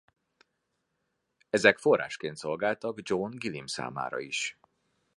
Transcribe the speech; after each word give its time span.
Ezek 1.49 1.77
forrásként 1.77 2.37
szolgáltak 2.37 2.99
John 3.03 3.33
Guillim 3.37 3.67
számára 3.67 4.19
is. 4.19 4.59